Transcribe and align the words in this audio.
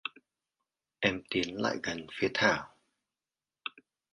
em 1.01 1.21
tiến 1.29 1.61
lại 1.61 1.77
gần 1.83 2.07
phía 2.19 2.29
thảo 2.33 2.75